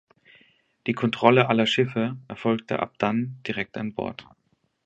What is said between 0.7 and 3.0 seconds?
Die Kontrolle aller Schiffe erfolgte ab